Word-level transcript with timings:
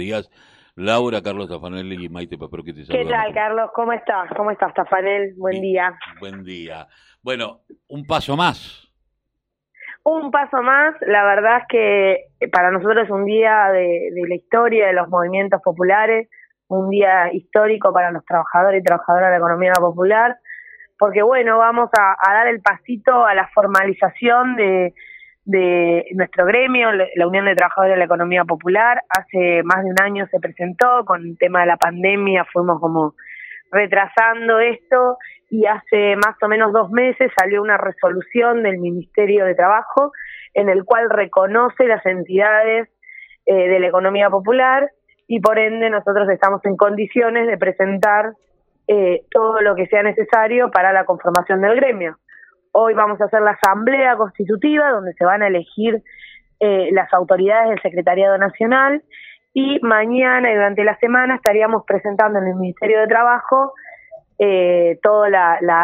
días. 0.00 0.30
Laura, 0.76 1.20
Carlos 1.22 1.48
Tafanel 1.48 1.92
y 1.92 2.08
Maite 2.08 2.38
Paprocki 2.38 2.72
te 2.72 2.90
¿Qué 2.90 3.04
tal, 3.04 3.34
Carlos? 3.34 3.70
¿Cómo 3.74 3.92
estás? 3.92 4.30
¿Cómo 4.36 4.50
estás, 4.50 4.72
Tafanel? 4.74 5.34
Buen 5.36 5.60
día. 5.60 5.92
Buen 6.18 6.42
día. 6.42 6.86
Bueno, 7.22 7.60
un 7.88 8.06
paso 8.06 8.36
más. 8.36 8.88
Un 10.02 10.30
paso 10.30 10.62
más, 10.62 10.94
la 11.02 11.24
verdad 11.24 11.58
es 11.58 11.64
que 11.68 12.48
para 12.50 12.70
nosotros 12.70 13.04
es 13.04 13.10
un 13.10 13.26
día 13.26 13.68
de, 13.70 14.08
la 14.26 14.34
historia 14.34 14.86
de 14.86 14.94
los 14.94 15.08
movimientos 15.08 15.60
populares, 15.62 16.30
un 16.68 16.88
día 16.88 17.30
histórico 17.34 17.92
para 17.92 18.10
los 18.10 18.24
trabajadores 18.24 18.80
y 18.80 18.84
trabajadoras 18.84 19.26
de 19.26 19.32
la 19.32 19.36
economía 19.36 19.72
popular, 19.74 20.38
porque 20.98 21.20
bueno, 21.20 21.58
vamos 21.58 21.90
a 21.98 22.32
dar 22.32 22.46
el 22.46 22.62
pasito 22.62 23.26
a 23.26 23.34
la 23.34 23.48
formalización 23.48 24.56
de, 24.56 24.94
de 25.44 26.06
nuestro 26.14 26.46
gremio, 26.46 26.90
la 26.92 27.26
Unión 27.26 27.46
de 27.46 27.54
Trabajadores 27.54 27.94
de 27.94 27.98
la 27.98 28.04
Economía 28.04 28.44
Popular. 28.44 29.02
Hace 29.08 29.62
más 29.64 29.82
de 29.84 29.90
un 29.90 30.00
año 30.02 30.26
se 30.30 30.38
presentó 30.38 31.04
con 31.04 31.22
el 31.22 31.38
tema 31.38 31.60
de 31.60 31.66
la 31.66 31.76
pandemia, 31.76 32.44
fuimos 32.52 32.80
como 32.80 33.14
retrasando 33.72 34.58
esto 34.58 35.16
y 35.48 35.66
hace 35.66 36.16
más 36.16 36.36
o 36.42 36.48
menos 36.48 36.72
dos 36.72 36.90
meses 36.90 37.30
salió 37.36 37.62
una 37.62 37.76
resolución 37.76 38.62
del 38.62 38.78
Ministerio 38.78 39.44
de 39.44 39.54
Trabajo 39.54 40.12
en 40.54 40.68
el 40.68 40.84
cual 40.84 41.08
reconoce 41.10 41.86
las 41.86 42.04
entidades 42.06 42.88
eh, 43.46 43.68
de 43.68 43.80
la 43.80 43.86
economía 43.86 44.28
popular 44.30 44.90
y 45.26 45.40
por 45.40 45.58
ende 45.58 45.90
nosotros 45.90 46.28
estamos 46.28 46.60
en 46.64 46.76
condiciones 46.76 47.46
de 47.46 47.56
presentar 47.56 48.32
eh, 48.88 49.22
todo 49.30 49.60
lo 49.60 49.76
que 49.76 49.86
sea 49.86 50.02
necesario 50.02 50.70
para 50.70 50.92
la 50.92 51.04
conformación 51.04 51.60
del 51.60 51.76
gremio. 51.76 52.18
Hoy 52.72 52.94
vamos 52.94 53.20
a 53.20 53.24
hacer 53.24 53.40
la 53.42 53.52
asamblea 53.52 54.16
constitutiva 54.16 54.90
donde 54.90 55.12
se 55.14 55.24
van 55.24 55.42
a 55.42 55.48
elegir 55.48 56.02
eh, 56.60 56.90
las 56.92 57.12
autoridades 57.12 57.70
del 57.70 57.82
Secretariado 57.82 58.38
Nacional 58.38 59.02
y 59.52 59.80
mañana 59.80 60.50
y 60.50 60.54
durante 60.54 60.84
la 60.84 60.96
semana 60.98 61.36
estaríamos 61.36 61.84
presentando 61.86 62.38
en 62.38 62.48
el 62.48 62.54
Ministerio 62.54 63.00
de 63.00 63.06
Trabajo 63.08 63.72
eh, 64.38 64.98
todos 65.02 65.28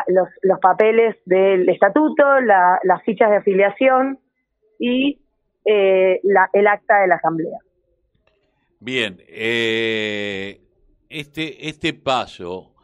los, 0.07 0.61
papeles 0.61 1.17
del 1.27 1.69
estatuto, 1.69 2.41
las 2.41 3.03
fichas 3.05 3.29
de 3.31 3.37
afiliación 3.37 4.19
y 4.79 5.21
eh, 5.65 6.21
el 6.53 6.67
acta 6.67 7.01
de 7.01 7.09
la 7.09 7.17
asamblea. 7.17 7.59
Bien, 8.81 9.19
eh, 9.29 10.61
este, 11.09 11.69
este 11.69 11.93
paso 11.93 12.76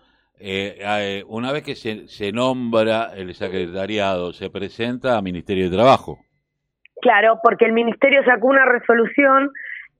eh, 0.45 0.79
eh, 0.81 1.25
una 1.29 1.53
vez 1.53 1.63
que 1.63 1.77
se, 1.77 2.09
se, 2.09 2.33
nombra 2.33 3.13
el 3.15 3.33
secretariado, 3.35 4.33
se 4.33 4.51
presenta 4.51 5.17
al 5.17 5.23
Ministerio 5.23 5.71
de 5.71 5.77
Trabajo. 5.77 6.19
Claro, 7.01 7.39
porque 7.45 7.65
el 7.65 7.73
Ministerio 7.73 8.25
sacó 8.25 8.49
una 8.49 8.65
resolución 8.65 9.51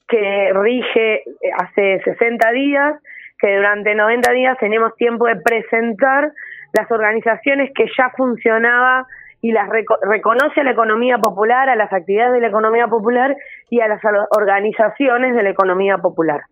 que 0.09 0.53
rige 0.53 1.15
eh, 1.15 1.25
hace 1.57 2.01
60 2.05 2.51
días, 2.51 2.95
que 3.39 3.55
durante 3.55 3.95
90 3.95 4.33
días 4.33 4.59
tenemos 4.59 4.97
tiempo 4.97 5.27
de 5.27 5.37
presentar 5.37 6.33
las 6.73 6.91
organizaciones 6.91 7.71
que 7.73 7.87
ya 7.97 8.11
funcionaba 8.17 9.07
y 9.41 9.53
las 9.53 9.69
reconoce 10.03 10.61
a 10.61 10.65
la 10.65 10.73
economía 10.73 11.19
popular, 11.19 11.69
a 11.69 11.77
las 11.77 11.93
actividades 11.93 12.35
de 12.35 12.41
la 12.41 12.49
economía 12.49 12.89
popular 12.89 13.37
y 13.71 13.81
a 13.81 13.87
las 13.89 14.01
organizaciones 14.31 15.37
de 15.37 15.43
la 15.43 15.51
economía 15.51 15.99
popular. 15.99 16.43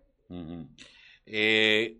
eh, 1.25 1.95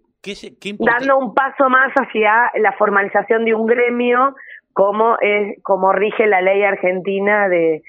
dando 0.79 1.17
un 1.17 1.33
paso 1.33 1.69
más 1.69 1.91
hacia 1.93 2.51
la 2.59 2.73
formalización 2.73 3.45
de 3.45 3.55
un 3.55 3.65
gremio 3.65 4.35
como 4.73 5.17
es 5.19 5.61
como 5.63 5.91
rige 5.91 6.27
la 6.27 6.41
ley 6.41 6.63
argentina 6.63 7.49
de, 7.49 7.83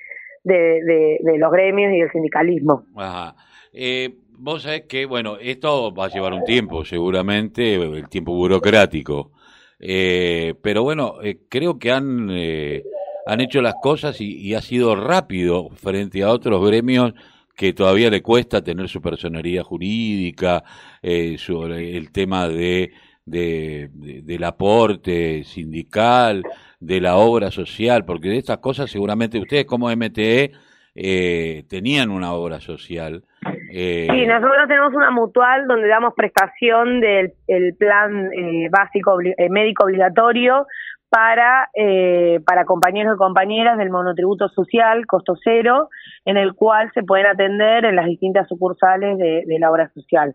de, 0.44 1.18
los 1.38 1.52
gremios 1.52 1.92
y 1.92 2.00
el 2.00 2.10
sindicalismo. 2.10 2.84
Ajá. 2.96 3.34
Eh, 3.72 4.14
vos 4.30 4.62
sabés 4.62 4.82
que, 4.82 5.06
bueno, 5.06 5.36
esto 5.40 5.94
va 5.94 6.06
a 6.06 6.08
llevar 6.08 6.32
un 6.32 6.44
tiempo, 6.44 6.84
seguramente, 6.84 7.74
el 7.74 8.08
tiempo 8.08 8.34
burocrático. 8.34 9.30
Eh, 9.78 10.54
pero 10.62 10.82
bueno, 10.82 11.14
eh, 11.22 11.40
creo 11.48 11.78
que 11.78 11.90
han, 11.90 12.28
eh, 12.30 12.84
han 13.26 13.40
hecho 13.40 13.60
las 13.60 13.74
cosas 13.82 14.20
y, 14.20 14.36
y, 14.38 14.54
ha 14.54 14.60
sido 14.60 14.94
rápido 14.94 15.70
frente 15.70 16.22
a 16.22 16.30
otros 16.30 16.64
gremios 16.64 17.14
que 17.56 17.72
todavía 17.72 18.10
le 18.10 18.22
cuesta 18.22 18.62
tener 18.62 18.88
su 18.88 19.00
personería 19.00 19.62
jurídica, 19.62 20.62
eh, 21.02 21.36
sobre 21.38 21.96
el 21.96 22.10
tema 22.12 22.48
de, 22.48 22.92
de, 23.24 23.90
del 23.92 24.44
aporte 24.44 25.44
sindical, 25.44 26.42
de 26.80 27.00
la 27.00 27.16
obra 27.16 27.50
social, 27.50 28.04
porque 28.04 28.28
de 28.28 28.38
estas 28.38 28.58
cosas 28.58 28.90
seguramente 28.90 29.38
ustedes 29.38 29.66
como 29.66 29.94
MTE 29.94 30.52
eh, 30.94 31.64
tenían 31.68 32.10
una 32.10 32.32
obra 32.32 32.60
social. 32.60 33.24
Eh, 33.70 34.08
sí, 34.10 34.26
nosotros 34.26 34.68
tenemos 34.68 34.92
una 34.94 35.10
mutual 35.10 35.66
donde 35.66 35.88
damos 35.88 36.12
prestación 36.14 37.00
del 37.00 37.32
el 37.46 37.74
plan 37.76 38.30
eh, 38.32 38.68
básico 38.70 39.18
eh, 39.22 39.48
médico 39.48 39.84
obligatorio 39.84 40.66
para, 41.12 41.68
eh, 41.74 42.40
para 42.46 42.64
compañeros 42.64 43.16
y 43.16 43.18
compañeras 43.18 43.76
del 43.76 43.90
monotributo 43.90 44.48
social, 44.48 45.06
costo 45.06 45.34
cero, 45.44 45.90
en 46.24 46.38
el 46.38 46.54
cual 46.54 46.90
se 46.94 47.02
pueden 47.02 47.26
atender 47.26 47.84
en 47.84 47.96
las 47.96 48.06
distintas 48.06 48.48
sucursales 48.48 49.18
de, 49.18 49.58
la 49.58 49.70
obra 49.70 49.90
social. 49.90 50.34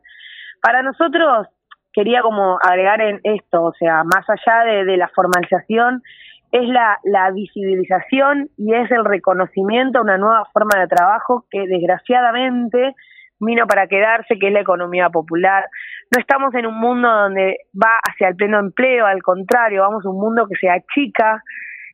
Para 0.62 0.84
nosotros, 0.84 1.48
quería 1.92 2.22
como 2.22 2.60
agregar 2.62 3.02
en 3.02 3.20
esto, 3.24 3.64
o 3.64 3.74
sea, 3.74 4.04
más 4.04 4.30
allá 4.30 4.66
de, 4.66 4.98
la 4.98 5.08
formalización, 5.08 6.04
es 6.52 6.70
la, 6.70 7.00
la, 7.04 7.32
visibilización 7.32 8.52
y 8.56 8.76
es 8.76 8.92
el 8.92 9.04
reconocimiento 9.04 9.98
a 9.98 10.04
una 10.04 10.20
nueva 10.20 10.46
forma 10.54 10.80
de 10.80 10.88
trabajo 10.88 11.46
que 11.50 11.66
desgraciadamente 11.68 12.94
vino 13.40 13.66
para 13.66 13.88
quedarse, 13.88 14.38
que 14.38 14.48
es 14.48 14.54
la 14.54 14.62
economía 14.62 15.10
popular. 15.10 15.70
No 16.10 16.20
estamos 16.20 16.54
en 16.56 16.66
un 16.66 16.80
mundo 16.80 17.10
donde 17.10 17.58
va 17.76 18.00
hacia 18.08 18.30
el 18.30 18.36
pleno 18.36 18.60
empleo, 18.60 19.06
al 19.06 19.22
contrario, 19.22 19.82
vamos 19.82 20.06
a 20.06 20.10
un 20.10 20.20
mundo 20.20 20.48
que 20.48 20.56
se 20.56 20.70
achica 20.70 21.44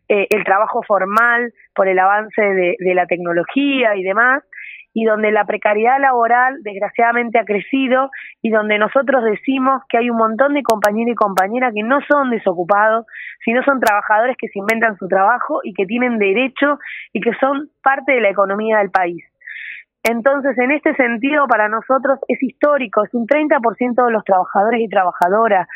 eh, 0.07 0.27
el 0.29 0.43
trabajo 0.43 0.83
formal 0.83 1.51
por 1.73 1.87
el 1.87 1.97
avance 1.97 2.41
de, 2.41 2.75
de 2.77 2.93
la 2.93 3.07
tecnología 3.07 3.95
y 3.95 4.03
demás, 4.03 4.43
y 4.93 5.05
donde 5.05 5.31
la 5.31 5.45
precariedad 5.45 5.99
laboral 5.99 6.61
desgraciadamente 6.61 7.39
ha 7.39 7.45
crecido 7.45 8.11
y 8.41 8.51
donde 8.51 8.77
nosotros 8.77 9.23
decimos 9.23 9.81
que 9.89 9.97
hay 9.97 10.09
un 10.09 10.17
montón 10.17 10.53
de 10.53 10.61
compañeros 10.61 11.13
y 11.13 11.15
compañeras 11.15 11.73
que 11.73 11.81
no 11.81 11.99
son 12.07 12.29
desocupados, 12.29 13.05
sino 13.43 13.63
son 13.63 13.79
trabajadores 13.79 14.37
que 14.37 14.47
se 14.49 14.59
inventan 14.59 14.95
su 14.97 15.07
trabajo 15.07 15.61
y 15.63 15.73
que 15.73 15.85
tienen 15.85 16.19
derecho 16.19 16.77
y 17.11 17.21
que 17.21 17.31
son 17.39 17.69
parte 17.81 18.13
de 18.13 18.21
la 18.21 18.29
economía 18.29 18.77
del 18.77 18.91
país. 18.91 19.25
Entonces, 20.03 20.57
en 20.57 20.71
este 20.71 20.93
sentido, 20.95 21.47
para 21.47 21.69
nosotros 21.69 22.19
es 22.27 22.41
histórico, 22.43 23.03
es 23.05 23.13
un 23.13 23.25
30% 23.25 24.05
de 24.05 24.11
los 24.11 24.23
trabajadores 24.25 24.81
y 24.81 24.89
trabajadoras. 24.89 25.67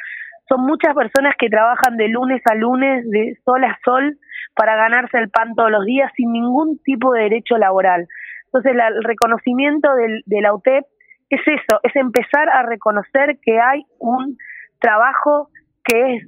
Son 0.50 0.62
muchas 0.62 0.94
personas 0.96 1.36
que 1.38 1.50
trabajan 1.50 1.96
de 1.98 2.10
lunes 2.10 2.42
a 2.50 2.56
lunes, 2.56 3.10
de 3.10 3.38
sol 3.46 3.64
a 3.64 3.78
sol, 3.84 4.18
para 4.54 4.76
ganarse 4.76 5.18
el 5.18 5.30
pan 5.30 5.56
todos 5.56 5.72
los 5.72 5.86
días 5.86 6.12
sin 6.16 6.32
ningún 6.32 6.80
tipo 6.84 7.14
de 7.14 7.24
derecho 7.24 7.58
laboral. 7.58 8.08
Entonces, 8.46 8.74
el 8.74 9.04
reconocimiento 9.04 9.94
del, 9.96 10.24
de 10.26 10.42
la 10.42 10.54
UTEP 10.54 10.86
es 11.30 11.42
eso, 11.46 11.80
es 11.84 11.96
empezar 11.96 12.50
a 12.50 12.64
reconocer 12.64 13.38
que 13.42 13.60
hay 13.60 13.86
un 14.00 14.38
trabajo 14.80 15.50
que 15.84 16.16
es 16.16 16.28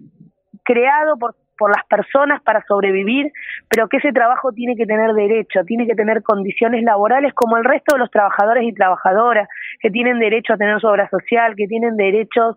creado 0.64 1.18
por 1.18 1.36
por 1.59 1.70
las 1.70 1.86
personas 1.86 2.42
para 2.42 2.64
sobrevivir, 2.66 3.31
pero 3.68 3.90
que 3.90 3.97
ese 3.97 4.14
trabajo 4.14 4.53
tiene 4.53 4.75
que 4.75 4.86
tener 4.86 5.14
derecho, 5.14 5.64
tiene 5.66 5.86
que 5.86 5.94
tener 5.94 6.24
condiciones 6.24 6.81
laborales 6.84 7.34
como 7.34 7.58
el 7.58 7.66
resto 7.66 7.96
de 7.96 8.00
los 8.00 8.09
trabajadores 8.09 8.64
y 8.64 8.74
trabajadoras, 8.74 9.47
que 9.81 9.92
tienen 9.92 10.19
derecho 10.19 10.53
a 10.53 10.58
tener 10.58 10.80
su 10.80 10.88
obra 10.88 11.09
social, 11.09 11.56
que 11.56 11.68
tienen 11.68 11.98
derecho 11.98 12.56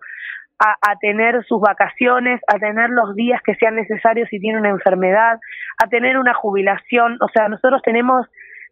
a, 0.58 0.76
a, 0.80 0.96
tener 1.00 1.44
sus 1.44 1.60
vacaciones, 1.60 2.41
a 2.46 2.58
tener 2.58 2.91
los 2.91 3.16
días 3.16 3.42
que 3.42 3.56
sean 3.56 3.74
necesarios 3.74 4.28
si 4.30 4.38
tienen 4.38 4.60
una 4.60 4.70
enfermedad, 4.70 5.41
a 5.82 5.88
tener 5.88 6.16
una 6.16 6.34
jubilación. 6.34 7.18
O 7.20 7.28
sea, 7.28 7.48
nosotros 7.48 7.82
tenemos 7.82 8.26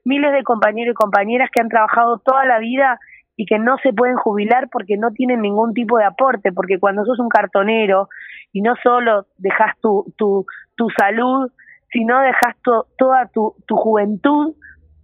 miles 0.05 0.33
de 0.33 0.45
compañeros 0.45 0.93
y 0.93 0.95
compañeras 0.95 1.51
que 1.53 1.61
han 1.61 1.69
trabajado 1.69 2.19
toda 2.19 2.45
la 2.45 2.59
vida 2.61 2.99
y 3.41 3.47
que 3.47 3.59
no 3.59 3.79
se 3.83 3.95
pueden 3.95 4.17
jubilar 4.17 4.69
porque 4.71 4.99
no 4.99 5.13
tienen 5.13 5.41
ningún 5.41 5.73
tipo 5.73 5.97
de 5.97 6.05
aporte, 6.05 6.53
porque 6.53 6.79
cuando 6.79 7.07
sos 7.07 7.19
un 7.19 7.31
cartonero 7.31 8.11
y 8.53 8.61
no 8.61 8.75
solo 8.83 9.25
dejas 9.39 9.79
tu, 9.81 10.13
tu, 10.19 10.45
tu 10.77 10.89
salud, 10.91 11.51
sino 11.91 12.21
dejas 12.21 12.55
toda 12.99 13.29
tu, 13.33 13.55
tu 13.67 13.77
juventud 13.77 14.55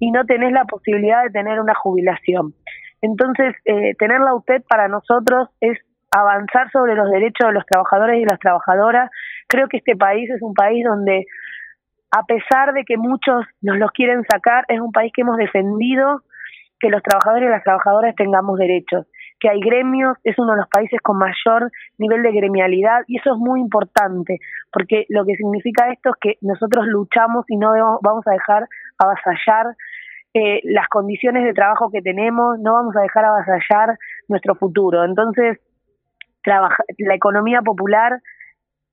y 0.00 0.10
no 0.10 0.26
tenés 0.26 0.52
la 0.52 0.66
posibilidad 0.66 1.22
de 1.24 1.30
tener 1.30 1.58
una 1.58 1.72
jubilación. 1.74 2.52
Entonces, 3.00 3.54
eh, 3.64 3.94
tener 3.98 4.20
la 4.20 4.34
UTED 4.34 4.64
para 4.68 4.86
nosotros 4.88 5.48
es 5.62 5.78
avanzar 6.10 6.70
sobre 6.72 6.94
los 6.94 7.10
derechos 7.10 7.48
de 7.48 7.54
los 7.54 7.64
trabajadores 7.64 8.20
y 8.20 8.26
las 8.26 8.38
trabajadoras. 8.38 9.08
Creo 9.48 9.66
que 9.68 9.78
este 9.78 9.96
país 9.96 10.28
es 10.28 10.42
un 10.42 10.52
país 10.52 10.84
donde, 10.84 11.24
a 12.10 12.22
pesar 12.24 12.74
de 12.74 12.84
que 12.84 12.98
muchos 12.98 13.46
nos 13.62 13.78
los 13.78 13.90
quieren 13.92 14.24
sacar, 14.30 14.66
es 14.68 14.78
un 14.78 14.92
país 14.92 15.10
que 15.16 15.22
hemos 15.22 15.38
defendido 15.38 16.20
que 16.80 16.90
los 16.90 17.02
trabajadores 17.02 17.48
y 17.48 17.50
las 17.50 17.64
trabajadoras 17.64 18.14
tengamos 18.14 18.58
derechos 18.58 19.06
que 19.38 19.50
hay 19.50 19.60
gremios, 19.60 20.16
es 20.24 20.38
uno 20.38 20.52
de 20.52 20.58
los 20.58 20.68
países 20.68 21.00
con 21.02 21.18
mayor 21.18 21.70
nivel 21.98 22.22
de 22.22 22.32
gremialidad 22.32 23.02
y 23.06 23.18
eso 23.18 23.34
es 23.34 23.38
muy 23.38 23.60
importante, 23.60 24.38
porque 24.72 25.04
lo 25.08 25.24
que 25.26 25.36
significa 25.36 25.90
esto 25.92 26.10
es 26.10 26.16
que 26.20 26.38
nosotros 26.40 26.86
luchamos 26.86 27.44
y 27.48 27.56
no 27.56 27.72
vamos 28.02 28.26
a 28.26 28.32
dejar 28.32 28.66
avasallar 28.98 29.76
eh, 30.32 30.60
las 30.64 30.88
condiciones 30.88 31.44
de 31.44 31.52
trabajo 31.52 31.90
que 31.90 32.02
tenemos, 32.02 32.58
no 32.60 32.74
vamos 32.74 32.96
a 32.96 33.02
dejar 33.02 33.24
avasallar 33.24 33.98
nuestro 34.28 34.54
futuro. 34.54 35.04
Entonces, 35.04 35.58
la 36.44 37.14
economía 37.14 37.60
popular 37.60 38.20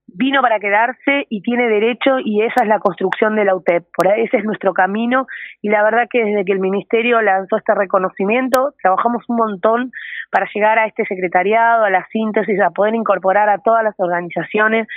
vino 0.08 0.42
para 0.42 0.60
quedarse 0.60 1.26
y 1.30 1.42
tiene 1.42 1.68
derecho 1.68 2.20
y 2.24 2.42
esa 2.42 2.64
es 2.64 2.68
la 2.68 2.80
construcción 2.80 3.36
de 3.36 3.46
la 3.46 3.56
UTEP. 3.56 3.86
Por 3.96 4.08
ahí 4.08 4.24
ese 4.24 4.38
es 4.38 4.44
nuestro 4.44 4.74
camino 4.74 5.26
y 5.62 5.70
la 5.70 5.84
verdad 5.84 6.08
que 6.10 6.24
desde 6.24 6.46
que 6.46 6.52
el 6.52 6.60
ministerio 6.60 7.22
lanzó 7.22 7.58
este 7.58 7.74
reconocimiento 7.74 8.74
trabajamos 8.82 9.24
un 9.28 9.38
montón 9.38 9.92
para 10.32 10.48
llegar 10.54 10.78
a 10.78 10.86
este 10.86 11.06
secretariado, 11.06 11.86
a 11.86 11.90
la 11.90 12.06
síntesis, 12.12 12.60
a 12.62 12.70
poder 12.70 12.96
incorporar 12.96 13.50
a 13.50 13.60
todas 13.60 13.84
las 13.84 13.96
organizaciones 13.98 14.88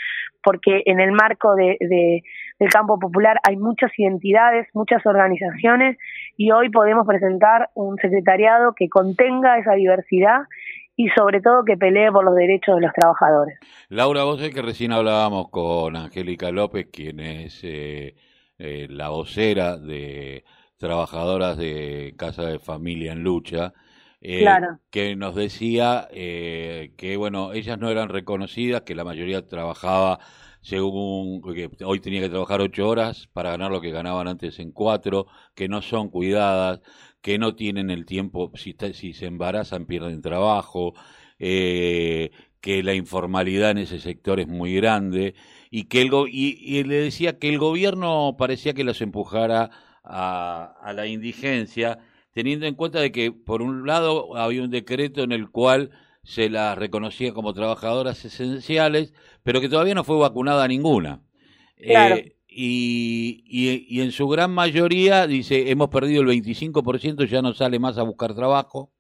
porque 0.43 0.83
en 0.87 1.01
el 1.01 1.13
marco 1.13 1.55
de, 1.55 1.77
del 1.81 2.71
campo 2.71 2.99
popular 2.99 3.39
hay 3.47 3.57
muchas 3.57 3.91
identidades, 3.99 4.69
muchas 4.75 5.05
organizaciones 5.07 5.97
y 6.37 6.51
hoy 6.51 6.71
podemos 6.71 7.07
presentar 7.07 7.71
un 7.75 7.97
secretariado 7.97 8.75
que 8.77 8.89
contenga 8.89 9.59
esa 9.59 9.73
diversidad 9.73 10.43
y 10.97 11.09
sobre 11.11 11.43
todo 11.43 11.63
que 11.65 11.77
pelee 11.77 12.11
por 12.11 12.25
los 12.25 12.35
derechos 12.35 12.77
de 12.77 12.81
los 12.81 12.93
trabajadores. 12.95 13.59
Laura, 13.91 14.25
vos 14.25 14.41
es 14.41 14.53
que 14.53 14.63
recién 14.63 14.93
hablábamos 14.93 15.51
con 15.51 15.95
Angélica 15.95 16.51
López, 16.51 16.89
quien 16.91 17.21
es 17.21 17.61
eh, 17.63 18.17
eh, 18.59 18.87
la 18.89 19.11
vocera 19.11 19.77
de 19.77 20.45
trabajadoras 20.79 21.59
de 21.59 22.15
Casa 22.17 22.45
de 22.45 22.59
Familia 22.59 23.13
en 23.13 23.23
Lucha, 23.23 23.75
eh, 24.23 24.47
que 24.91 25.15
nos 25.17 25.35
decía 25.35 26.09
que, 26.11 27.15
bueno, 27.19 27.53
ellas 27.53 27.79
no 27.79 27.91
eran 27.91 28.09
reconocidas, 28.09 28.83
que 28.83 28.95
la 28.95 29.05
mayoría 29.05 29.47
trabajaba 29.47 30.19
según 30.63 31.43
que 31.55 31.71
hoy 31.85 32.01
tenía 32.01 32.23
que 32.23 32.29
trabajar 32.29 32.61
ocho 32.61 32.89
horas 32.89 33.29
para 33.33 33.51
ganar 33.51 33.71
lo 33.71 33.81
que 33.81 33.93
ganaban 33.93 34.27
antes 34.27 34.59
en 34.59 34.73
cuatro, 34.73 35.29
que 35.55 35.69
no 35.69 35.81
son 35.81 36.09
cuidadas, 36.11 36.81
que 37.27 37.41
no 37.41 37.57
tienen 37.57 37.91
el 37.91 38.07
tiempo, 38.07 38.53
si, 38.55 38.77
si 38.93 39.13
se 39.13 39.27
embarazan 39.27 39.87
pierden 39.87 40.23
trabajo, 40.23 40.95
eh, 41.41 42.31
que 42.61 42.85
la 42.85 42.95
informalidad 42.95 43.73
en 43.73 43.79
ese 43.79 43.99
sector 43.99 44.39
es 44.39 44.47
muy 44.47 44.77
grande 44.77 45.35
y 45.69 45.89
que 45.89 46.03
el 46.03 46.13
y, 46.31 46.85
le 46.85 46.95
decía 46.95 47.37
que 47.41 47.49
el 47.49 47.59
gobierno 47.59 48.37
parecía 48.39 48.75
que 48.75 48.85
los 48.85 49.01
empujara 49.01 49.71
a, 50.05 50.77
a, 50.81 50.93
la 50.93 51.09
indigencia, 51.09 51.99
teniendo 52.31 52.67
en 52.67 52.77
cuenta 52.77 53.01
de 53.01 53.11
que 53.11 53.33
por 53.33 53.61
un 53.61 53.89
lado 53.89 54.37
había 54.37 54.63
un 54.63 54.71
decreto 54.71 55.25
en 55.25 55.33
el 55.33 55.51
cual 55.51 55.91
se 56.23 56.49
las 56.49 56.79
reconocía 56.79 57.33
como 57.33 57.55
trabajadoras 57.55 58.25
esenciales, 58.25 59.13
pero 59.43 59.61
que 59.61 59.69
todavía 59.69 59.97
no 59.97 60.05
fue 60.05 60.17
vacunada 60.17 60.69
ninguna. 60.69 61.23
Eh, 61.77 62.36
y, 62.59 63.45
y, 63.47 64.01
en 64.01 64.13
su 64.13 64.29
gran 64.29 64.51
mayoría 64.51 65.27
dice, 65.27 65.71
hemos 65.71 65.91
perdido 65.91 66.23
el 66.23 66.29
25%, 66.29 67.27
ya 67.29 67.43
no 67.43 67.53
sale 67.53 67.79
más 67.79 67.99
a 67.99 68.03
buscar 68.03 68.35
trabajo, 68.35 68.91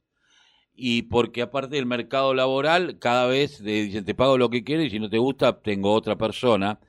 y 0.75 1.03
porque 1.03 1.41
aparte 1.41 1.77
del 1.77 1.87
mercado 1.87 2.35
laboral, 2.35 2.99
cada 2.99 3.27
vez 3.27 3.63
dicen, 3.65 4.05
te 4.05 4.15
pago 4.15 4.37
lo 4.37 4.51
que 4.51 4.63
quieres 4.63 4.89
y 4.89 4.91
si 4.91 4.99
no 5.01 5.09
te 5.09 5.17
gusta, 5.17 5.63
tengo 5.63 5.95
otra 5.95 6.17
persona. 6.17 6.81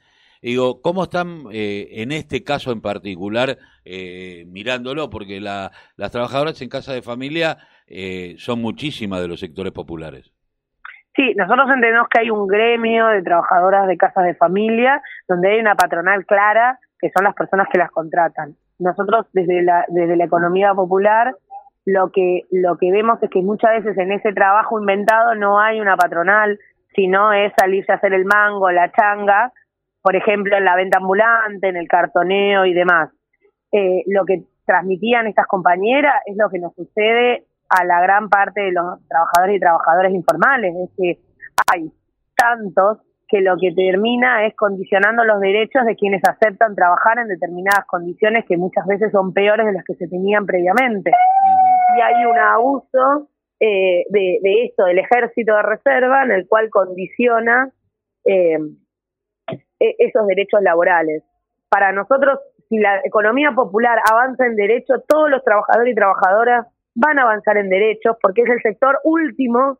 digo, 0.41 0.81
¿cómo 0.81 1.03
están 1.03 1.45
eh, 1.53 1.87
en 1.91 2.11
este 2.11 2.43
caso 2.43 2.71
en 2.73 2.81
particular 2.81 3.57
eh, 3.85 4.43
mirándolo? 4.47 5.09
Porque 5.09 5.39
la, 5.39 5.71
las 5.95 6.11
trabajadoras 6.11 6.61
en 6.61 6.69
casa 6.69 6.93
de 6.93 7.01
familia 7.01 7.59
eh, 7.87 8.35
son 8.39 8.61
muchísimas 8.61 9.21
de 9.21 9.29
los 9.29 9.39
sectores 9.39 9.71
populares. 9.71 10.33
Sí, 11.17 11.33
nosotros 11.35 11.67
entendemos 11.67 12.07
que 12.09 12.21
hay 12.21 12.29
un 12.29 12.45
gremio 12.45 13.07
de 13.07 13.23
trabajadoras 13.23 13.87
de 13.87 13.97
casas 13.97 14.23
de 14.23 14.35
familia 14.35 15.01
donde 15.27 15.51
hay 15.51 15.59
una 15.59 15.73
patronal 15.73 16.23
clara 16.27 16.79
que 16.99 17.09
son 17.09 17.23
las 17.23 17.33
personas 17.33 17.67
que 17.71 17.79
las 17.79 17.89
contratan. 17.89 18.55
Nosotros 18.77 19.25
desde 19.33 19.63
la 19.63 19.83
desde 19.87 20.15
la 20.15 20.25
economía 20.25 20.75
popular 20.75 21.35
lo 21.85 22.11
que 22.11 22.43
lo 22.51 22.77
que 22.77 22.91
vemos 22.91 23.17
es 23.23 23.31
que 23.31 23.41
muchas 23.41 23.71
veces 23.71 23.97
en 23.97 24.11
ese 24.11 24.31
trabajo 24.31 24.79
inventado 24.79 25.33
no 25.33 25.59
hay 25.59 25.81
una 25.81 25.97
patronal, 25.97 26.59
sino 26.95 27.33
es 27.33 27.51
salirse 27.57 27.91
a 27.91 27.95
hacer 27.95 28.13
el 28.13 28.25
mango, 28.25 28.69
la 28.69 28.91
changa, 28.91 29.51
por 30.03 30.15
ejemplo 30.15 30.55
en 30.55 30.65
la 30.65 30.75
venta 30.75 30.99
ambulante, 30.99 31.69
en 31.69 31.77
el 31.77 31.87
cartoneo 31.87 32.67
y 32.67 32.75
demás. 32.75 33.09
Eh, 33.71 34.03
lo 34.05 34.23
que 34.23 34.43
transmitían 34.67 35.25
estas 35.25 35.47
compañeras 35.47 36.21
es 36.27 36.37
lo 36.37 36.47
que 36.49 36.59
nos 36.59 36.75
sucede 36.75 37.46
a 37.69 37.83
la 37.85 38.01
gran 38.01 38.29
parte 38.29 38.61
de 38.61 38.71
los 38.71 38.99
trabajadores 39.07 39.57
y 39.57 39.59
trabajadoras 39.59 40.11
informales. 40.11 40.73
Es 40.75 40.89
que 40.97 41.19
hay 41.73 41.91
tantos 42.35 42.99
que 43.27 43.41
lo 43.41 43.57
que 43.57 43.73
termina 43.73 44.45
es 44.45 44.55
condicionando 44.55 45.23
los 45.25 45.39
derechos 45.41 45.85
de 45.85 45.95
quienes 45.95 46.21
aceptan 46.23 46.75
trabajar 46.75 47.19
en 47.19 47.27
determinadas 47.27 47.85
condiciones 47.85 48.45
que 48.47 48.55
muchas 48.55 48.85
veces 48.85 49.11
son 49.11 49.33
peores 49.33 49.65
de 49.65 49.73
las 49.73 49.83
que 49.83 49.95
se 49.95 50.07
tenían 50.07 50.45
previamente. 50.45 51.11
Y 51.97 52.01
hay 52.01 52.25
un 52.25 52.37
abuso 52.37 53.27
eh, 53.59 54.05
de, 54.09 54.39
esto 54.65 54.85
del 54.85 54.99
ejército 54.99 55.55
de 55.55 55.63
reserva 55.63 56.23
en 56.23 56.31
el 56.31 56.47
cual 56.47 56.69
condiciona 56.69 57.69
eh, 58.23 58.59
e-, 59.79 59.95
esos 59.99 60.25
derechos 60.27 60.61
laborales. 60.61 61.23
Para 61.69 61.91
nosotros, 61.91 62.39
si 62.69 62.77
la 62.77 63.01
economía 63.03 63.51
popular 63.51 63.99
avanza 64.09 64.45
en 64.45 64.55
derecho, 64.55 65.01
todos 65.07 65.29
los 65.29 65.43
trabajadores 65.43 65.91
y 65.91 65.95
trabajadoras 65.95 66.67
van 66.97 67.19
a 67.19 67.23
avanzar 67.23 67.57
en 67.57 67.69
derechos 67.69 68.17
porque 68.21 68.41
es 68.41 68.49
el 68.49 68.61
sector 68.61 68.99
último 69.03 69.77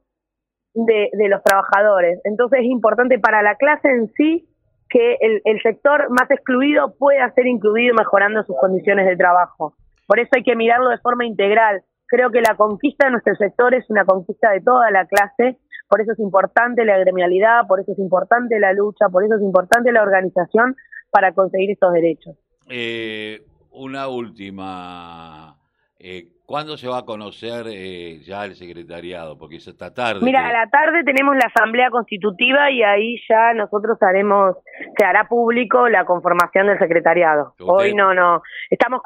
de, 0.74 1.10
los 1.30 1.42
trabajadores. 1.44 2.20
Entonces 2.24 2.60
es 2.60 2.66
importante 2.66 3.18
para 3.18 3.42
la 3.42 3.56
clase 3.56 3.90
en 3.90 4.08
sí 4.14 4.48
que 4.90 5.18
el, 5.20 5.62
sector 5.62 6.10
más 6.12 6.30
excluido 6.30 6.96
pueda 6.98 7.30
ser 7.34 7.48
incluido 7.48 7.94
mejorando 7.96 8.44
sus 8.44 8.56
condiciones 8.58 9.08
de 9.08 9.18
trabajo. 9.18 9.74
Por 10.06 10.20
eso 10.20 10.30
hay 10.36 10.44
que 10.44 10.56
mirarlo 10.56 10.90
de 10.90 11.00
forma 11.00 11.26
integral. 11.26 11.82
Creo 12.06 12.32
que 12.32 12.40
la 12.40 12.56
conquista 12.56 13.08
de 13.08 13.12
nuestro 13.12 13.36
sector 13.36 13.74
es 13.74 13.90
una 13.90 14.06
conquista 14.06 14.52
de 14.52 14.62
toda 14.62 14.90
la 14.92 15.06
clase, 15.06 15.58
por 15.90 16.00
eso 16.00 16.14
es 16.14 16.20
importante 16.20 16.86
la 16.86 16.98
gremialidad, 17.00 17.68
por 17.68 17.82
eso 17.82 17.92
es 17.92 18.00
importante 18.00 18.60
la 18.60 18.72
lucha, 18.72 19.10
por 19.12 19.26
eso 19.26 19.36
es 19.36 19.42
importante 19.42 19.92
la 19.92 20.04
organización 20.04 20.76
para 21.12 21.34
conseguir 21.34 21.72
estos 21.72 21.92
derechos. 21.92 22.38
Eh, 22.70 23.42
una 23.72 24.08
última. 24.08 25.57
Eh, 26.00 26.28
¿Cuándo 26.46 26.78
se 26.78 26.88
va 26.88 27.00
a 27.00 27.06
conocer 27.06 27.66
eh, 27.68 28.20
ya 28.24 28.46
el 28.46 28.56
secretariado? 28.56 29.38
Porque 29.38 29.58
es 29.58 29.68
esta 29.68 29.94
tarde. 29.94 30.22
Mira, 30.24 30.48
a 30.48 30.54
la 30.54 30.70
tarde 30.70 31.04
tenemos 31.04 31.36
la 31.36 31.52
asamblea 31.54 31.90
constitutiva 31.90 32.72
y 32.72 32.84
ahí 32.84 33.18
ya 33.28 33.54
nosotros 33.54 33.98
haremos, 34.02 34.56
se 34.98 35.04
hará 35.04 35.28
público 35.28 35.90
la 35.90 36.06
conformación 36.06 36.68
del 36.68 36.80
secretariado. 36.80 37.54
Hoy 37.60 37.94
no, 37.94 38.14
no, 38.14 38.44
estamos 38.70 39.02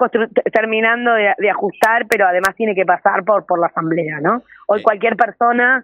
terminando 0.54 1.14
de, 1.14 1.50
ajustar, 1.50 2.06
pero 2.08 2.28
además 2.28 2.56
tiene 2.56 2.76
que 2.76 2.86
pasar 2.86 3.24
por, 3.24 3.48
por 3.48 3.60
la 3.60 3.68
asamblea, 3.68 4.20
¿no? 4.22 4.44
Hoy 4.68 4.84
cualquier 4.84 5.16
persona 5.16 5.84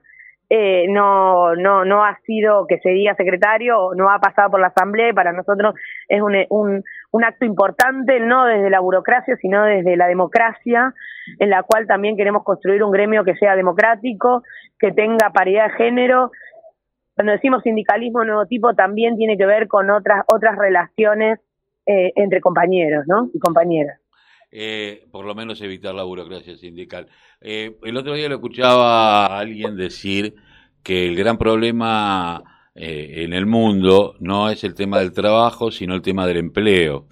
eh, 0.49 0.85
no, 0.89 1.55
no, 1.55 1.83
no 1.83 2.05
ha 2.05 2.19
sido 2.25 2.67
que 2.67 2.79
se 2.79 2.89
diga 2.89 3.15
secretario, 3.15 3.91
no 3.95 4.09
ha 4.09 4.19
pasado 4.19 4.51
por 4.51 4.61
la 4.61 4.67
asamblea 4.67 5.09
y 5.09 5.13
para 5.13 5.33
nosotros 5.33 5.75
es 6.07 6.21
un, 6.21 6.35
un, 6.49 6.83
un 7.11 7.23
acto 7.23 7.45
importante, 7.45 8.19
no 8.21 8.45
desde 8.45 8.69
la 8.69 8.79
burocracia, 8.79 9.35
sino 9.37 9.65
desde 9.65 9.97
la 9.97 10.07
democracia, 10.07 10.93
en 11.39 11.49
la 11.49 11.63
cual 11.63 11.85
también 11.85 12.15
queremos 12.15 12.43
construir 12.43 12.81
un 12.83 12.91
gremio 12.91 13.25
que 13.25 13.35
sea 13.35 13.55
democrático, 13.55 14.43
que 14.79 14.91
tenga 14.91 15.31
paridad 15.31 15.67
de 15.67 15.73
género. 15.73 16.31
Cuando 17.15 17.33
decimos 17.33 17.63
sindicalismo 17.63 18.23
nuevo 18.23 18.45
tipo, 18.45 18.73
también 18.73 19.17
tiene 19.17 19.37
que 19.37 19.45
ver 19.45 19.67
con 19.67 19.89
otras, 19.89 20.23
otras 20.27 20.57
relaciones 20.57 21.39
eh, 21.85 22.13
entre 22.15 22.39
compañeros 22.39 23.03
¿no? 23.07 23.29
y 23.33 23.39
compañeras. 23.39 23.99
Eh, 24.51 25.05
por 25.11 25.25
lo 25.25 25.35
menos 25.35 25.61
evitar 25.61 25.93
la 25.93 26.03
burocracia 26.03 26.55
sindical. 26.55 27.07
Eh, 27.41 27.77
el 27.83 27.97
otro 27.97 28.13
día 28.13 28.29
lo 28.29 28.35
escuchaba 28.35 29.25
a 29.25 29.39
alguien 29.39 29.75
decir 29.75 30.35
que 30.87 31.05
el 31.05 31.17
gran 31.17 31.37
problema 31.37 32.71
eh, 32.73 33.25
en 33.25 33.33
el 33.33 33.45
mundo 33.45 34.15
no 34.21 34.49
es 34.49 34.63
el 34.63 34.73
tema 34.73 34.99
del 34.99 35.11
trabajo, 35.11 35.69
sino 35.69 35.93
el 35.95 36.01
tema 36.01 36.25
del 36.25 36.37
empleo. 36.37 37.09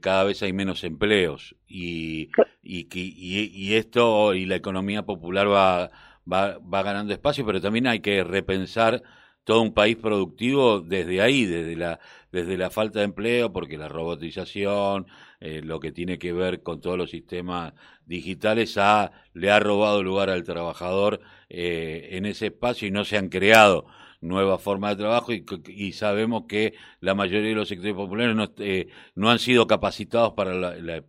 cada 0.00 0.22
vez 0.22 0.40
hay 0.44 0.52
menos 0.52 0.84
empleos 0.84 1.56
y, 1.66 2.30
y, 2.62 2.86
y, 2.92 3.74
esto 3.74 4.34
y 4.34 4.46
la 4.46 4.54
economía 4.54 5.02
popular 5.02 5.50
va, 5.50 5.90
va, 6.32 6.58
va 6.58 6.82
ganando 6.84 7.12
espacio, 7.12 7.44
pero 7.44 7.60
también 7.60 7.88
hay 7.88 7.98
que 7.98 8.22
repensar 8.22 9.02
todo 9.44 9.62
un 9.62 9.74
país 9.74 9.96
productivo 9.96 10.80
desde 10.80 11.20
ahí, 11.20 11.44
desde 11.46 11.76
la, 11.76 12.00
desde 12.30 12.56
la 12.56 12.70
falta 12.70 13.00
de 13.00 13.06
empleo, 13.06 13.52
porque 13.52 13.78
la 13.78 13.88
robotización, 13.88 15.06
eh, 15.40 15.60
lo 15.62 15.80
que 15.80 15.92
tiene 15.92 16.18
que 16.18 16.32
ver 16.32 16.62
con 16.62 16.80
todos 16.80 16.96
los 16.96 17.10
sistemas 17.10 17.74
digitales, 18.06 18.76
ha, 18.78 19.12
le 19.34 19.50
ha 19.50 19.60
robado 19.60 20.02
lugar 20.02 20.30
al 20.30 20.44
trabajador 20.44 21.20
eh, 21.48 22.10
en 22.12 22.26
ese 22.26 22.46
espacio 22.46 22.88
y 22.88 22.90
no 22.90 23.04
se 23.04 23.16
han 23.16 23.28
creado 23.28 23.86
nuevas 24.22 24.62
formas 24.62 24.96
de 24.96 25.02
trabajo 25.02 25.32
y, 25.32 25.44
y, 25.66 25.92
sabemos 25.92 26.44
que 26.48 26.74
la 27.00 27.14
mayoría 27.14 27.50
de 27.50 27.54
los 27.54 27.68
sectores 27.68 27.94
populares 27.94 28.34
no, 28.34 28.46
eh, 28.58 28.86
no 29.16 29.30
han 29.30 29.38
sido 29.38 29.66
capacitados 29.66 30.32
para, 30.32 30.52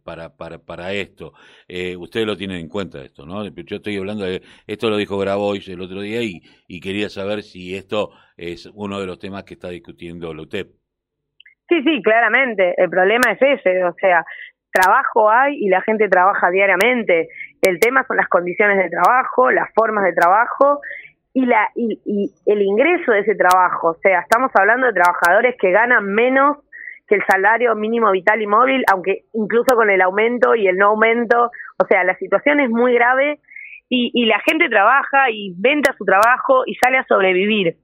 para, 0.04 0.36
para, 0.36 0.58
para, 0.60 0.94
esto. 0.94 1.34
Eh, 1.68 1.96
ustedes 1.96 2.26
lo 2.26 2.36
tienen 2.36 2.58
en 2.58 2.68
cuenta 2.68 3.02
esto, 3.02 3.26
¿no? 3.26 3.46
Yo 3.48 3.76
estoy 3.78 3.98
hablando 3.98 4.26
de, 4.26 4.42
esto 4.68 4.90
lo 4.90 4.98
dijo 4.98 5.18
Grabois 5.18 5.68
el 5.70 5.82
otro 5.82 6.02
día 6.02 6.22
y, 6.22 6.42
y 6.68 6.82
quería 6.82 7.10
saber 7.10 7.44
si 7.44 7.76
esto 7.76 8.12
es 8.36 8.66
uno 8.74 9.00
de 9.00 9.06
los 9.06 9.20
temas 9.20 9.44
que 9.44 9.54
está 9.54 9.70
discutiendo 9.70 10.34
la 10.34 10.42
UTEP. 10.42 10.68
Sí, 11.70 11.82
sí, 11.84 12.02
claramente. 12.04 12.74
El 12.78 12.90
problema 12.90 13.32
es 13.32 13.42
ese, 13.42 13.84
o 13.86 13.94
sea, 13.94 14.26
trabajo 14.74 15.30
hay 15.30 15.56
y 15.64 15.70
la 15.70 15.82
gente 15.82 16.10
trabaja 16.10 16.50
diariamente. 16.50 17.30
El 17.62 17.80
tema 17.80 18.04
son 18.08 18.18
las 18.18 18.28
condiciones 18.28 18.78
de 18.78 18.90
trabajo, 18.90 19.52
las 19.52 19.72
formas 19.74 20.04
de 20.04 20.14
trabajo 20.14 20.82
y, 21.34 21.46
la, 21.46 21.70
y, 21.76 22.00
y 22.06 22.32
el 22.46 22.62
ingreso 22.62 23.12
de 23.12 23.22
ese 23.22 23.36
trabajo. 23.36 23.90
O 23.90 23.96
sea, 23.96 24.22
estamos 24.22 24.52
hablando 24.54 24.88
de 24.88 24.94
trabajadores 24.94 25.56
que 25.60 25.72
ganan 25.72 26.06
menos 26.06 26.58
que 27.08 27.16
el 27.16 27.24
salario 27.30 27.76
mínimo 27.76 28.12
vital 28.12 28.42
y 28.42 28.48
móvil, 28.48 28.84
aunque 28.92 29.26
incluso 29.34 29.76
con 29.76 29.90
el 29.90 30.02
aumento 30.02 30.56
y 30.56 30.68
el 30.68 30.78
no 30.78 30.88
aumento, 30.88 31.52
o 31.78 31.88
sea, 31.88 32.04
la 32.04 32.16
situación 32.18 32.60
es 32.60 32.70
muy 32.70 32.94
grave 32.94 33.40
y, 33.90 34.12
y 34.14 34.26
la 34.26 34.40
gente 34.40 34.70
trabaja 34.70 35.30
y 35.30 35.54
venta 35.58 35.94
su 35.98 36.06
trabajo 36.06 36.64
y 36.66 36.76
sale 36.76 36.98
a 36.98 37.06
sobrevivir. 37.06 37.76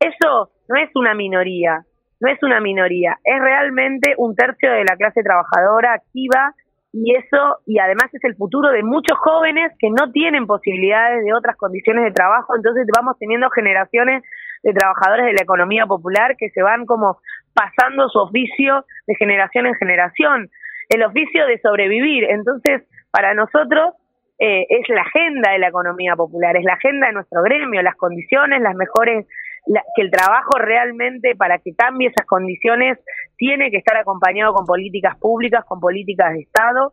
Eso 0.00 0.50
no 0.68 0.80
es 0.80 0.90
una 0.94 1.14
minoría, 1.14 1.84
no 2.20 2.30
es 2.30 2.42
una 2.42 2.60
minoría, 2.60 3.18
es 3.24 3.40
realmente 3.40 4.14
un 4.16 4.34
tercio 4.34 4.70
de 4.72 4.84
la 4.84 4.96
clase 4.96 5.22
trabajadora 5.22 5.94
activa 5.94 6.54
y 6.92 7.14
eso, 7.14 7.58
y 7.66 7.78
además 7.78 8.06
es 8.12 8.24
el 8.24 8.36
futuro 8.36 8.70
de 8.70 8.82
muchos 8.82 9.18
jóvenes 9.18 9.72
que 9.78 9.90
no 9.90 10.10
tienen 10.12 10.46
posibilidades 10.46 11.24
de 11.24 11.34
otras 11.34 11.56
condiciones 11.56 12.04
de 12.04 12.12
trabajo, 12.12 12.56
entonces 12.56 12.86
vamos 12.96 13.16
teniendo 13.18 13.50
generaciones 13.50 14.22
de 14.62 14.72
trabajadores 14.72 15.26
de 15.26 15.34
la 15.34 15.42
economía 15.42 15.86
popular 15.86 16.36
que 16.36 16.50
se 16.50 16.62
van 16.62 16.86
como 16.86 17.18
pasando 17.54 18.08
su 18.08 18.18
oficio 18.18 18.84
de 19.06 19.14
generación 19.16 19.66
en 19.66 19.74
generación, 19.74 20.48
el 20.88 21.02
oficio 21.02 21.46
de 21.46 21.58
sobrevivir. 21.60 22.24
Entonces, 22.24 22.82
para 23.10 23.34
nosotros 23.34 23.94
eh, 24.38 24.66
es 24.68 24.88
la 24.88 25.02
agenda 25.02 25.52
de 25.52 25.58
la 25.58 25.68
economía 25.68 26.14
popular, 26.16 26.56
es 26.56 26.64
la 26.64 26.74
agenda 26.74 27.08
de 27.08 27.14
nuestro 27.14 27.42
gremio, 27.42 27.82
las 27.82 27.96
condiciones, 27.96 28.60
las 28.60 28.74
mejores 28.74 29.26
que 29.66 30.02
el 30.02 30.10
trabajo 30.10 30.58
realmente 30.58 31.34
para 31.36 31.58
que 31.58 31.74
cambie 31.74 32.08
esas 32.08 32.26
condiciones 32.26 32.98
tiene 33.36 33.70
que 33.70 33.78
estar 33.78 33.96
acompañado 33.96 34.54
con 34.54 34.64
políticas 34.64 35.16
públicas, 35.18 35.64
con 35.64 35.80
políticas 35.80 36.32
de 36.34 36.40
Estado 36.40 36.92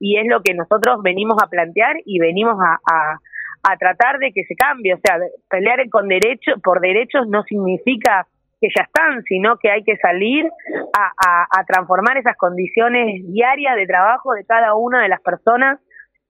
y 0.00 0.18
es 0.18 0.26
lo 0.26 0.42
que 0.42 0.54
nosotros 0.54 1.02
venimos 1.02 1.36
a 1.42 1.48
plantear 1.48 1.96
y 2.04 2.18
venimos 2.18 2.56
a, 2.60 3.18
a, 3.62 3.76
tratar 3.78 4.18
de 4.18 4.32
que 4.32 4.44
se 4.44 4.54
cambie. 4.54 4.94
O 4.94 4.98
sea, 5.02 5.18
pelear 5.48 5.88
con 5.88 6.08
derecho, 6.08 6.52
por 6.62 6.80
derechos 6.80 7.26
no 7.28 7.42
significa 7.44 8.26
que 8.60 8.68
ya 8.74 8.84
están, 8.84 9.22
sino 9.24 9.56
que 9.56 9.70
hay 9.70 9.82
que 9.82 9.96
salir 9.96 10.46
a, 10.92 11.46
a, 11.50 11.64
transformar 11.64 12.16
esas 12.18 12.36
condiciones 12.36 13.22
diarias 13.32 13.76
de 13.76 13.86
trabajo 13.86 14.32
de 14.34 14.44
cada 14.44 14.74
una 14.74 15.02
de 15.02 15.08
las 15.08 15.20
personas 15.20 15.80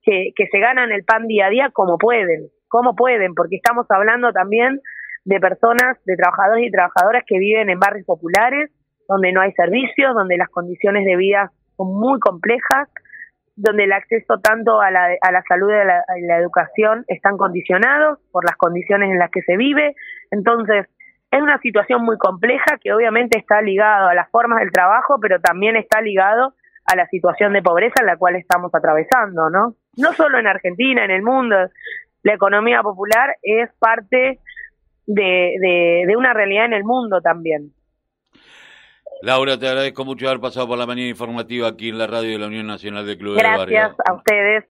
que, 0.02 0.30
que 0.36 0.46
se 0.46 0.58
ganan 0.58 0.92
el 0.92 1.04
pan 1.04 1.26
día 1.26 1.46
a 1.46 1.50
día 1.50 1.70
como 1.72 1.98
pueden, 1.98 2.48
como 2.68 2.94
pueden, 2.94 3.34
porque 3.34 3.56
estamos 3.56 3.86
hablando 3.90 4.32
también 4.32 4.80
de 5.25 5.40
personas, 5.40 5.99
de 6.04 6.16
trabajadores 6.16 6.66
y 6.66 6.71
trabajadoras 6.71 7.25
que 7.26 7.38
viven 7.38 7.71
en 7.71 7.78
barrios 7.78 8.07
populares, 8.07 8.71
donde 9.09 9.33
no 9.33 9.40
hay 9.40 9.52
servicios, 9.52 10.14
donde 10.14 10.37
las 10.37 10.49
condiciones 10.49 11.04
de 11.04 11.16
vida 11.16 11.50
son 11.76 11.95
muy 11.99 12.19
complejas, 12.21 12.88
donde 13.57 13.85
el 13.85 13.93
acceso 13.93 14.38
tanto 14.40 14.81
a 14.81 14.90
la, 14.90 15.09
a 15.21 15.33
la 15.33 15.43
salud 15.49 15.69
y 15.69 15.87
la, 15.87 15.99
a 15.99 16.19
la 16.21 16.38
educación 16.38 17.04
están 17.09 17.37
condicionados 17.37 18.19
por 18.33 18.45
las 18.45 18.57
condiciones 18.57 19.11
en 19.11 19.19
las 19.19 19.31
que 19.31 19.43
se 19.43 19.57
vive. 19.57 19.95
Entonces, 20.31 20.87
es 21.31 21.43
una 21.43 21.59
situación 21.59 22.04
muy 22.04 22.19
compleja 22.19 22.78
que 22.81 22.93
obviamente 22.93 23.38
está 23.38 23.61
ligado 23.61 24.09
a 24.09 24.14
las 24.14 24.31
formas 24.31 24.61
del 24.61 24.73
trabajo, 24.73 25.19
pero 25.21 25.40
también 25.40 25.76
está 25.76 26.00
ligado 26.00 26.54
a 26.87 26.97
la 26.97 27.07
situación 27.09 27.52
de 27.52 27.62
pobreza 27.62 28.00
en 28.00 28.07
la 28.07 28.16
cual 28.16 28.37
estamos 28.37 28.75
atravesando, 28.75 29.50
¿no? 29.50 29.75
No 29.97 30.12
solo 30.12 30.38
en 30.38 30.47
Argentina, 30.47 31.04
en 31.04 31.11
el 31.11 31.23
mundo. 31.23 31.57
La 32.23 32.35
economía 32.35 32.83
popular 32.83 33.37
es 33.43 33.71
parte 33.78 34.38
de, 35.06 36.04
de, 36.06 36.16
una 36.16 36.32
realidad 36.32 36.66
en 36.66 36.75
el 36.75 36.84
mundo 36.84 37.20
también. 37.20 37.73
Laura, 39.23 39.58
te 39.58 39.66
agradezco 39.66 40.04
mucho 40.04 40.28
haber 40.28 40.40
pasado 40.40 40.68
por 40.68 40.78
la 40.78 40.87
mañana 40.87 41.08
informativa 41.08 41.66
aquí 41.68 41.88
en 41.88 41.99
la 41.99 42.06
radio 42.06 42.30
de 42.30 42.38
la 42.38 42.46
Unión 42.46 42.66
Nacional 42.66 43.06
de 43.06 43.18
Clubes 43.18 43.42
de 43.42 43.49
Barrio. 43.49 43.94
A 44.06 44.12
ustedes. 44.12 44.62